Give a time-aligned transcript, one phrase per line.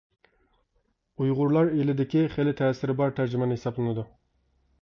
[1.23, 4.09] ئۇيغۇرلار ئىدىكى خىلى تەسىرى بار تەرجىمان ھېسابلىنىدۇ.